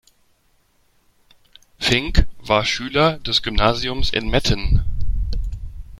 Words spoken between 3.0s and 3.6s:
des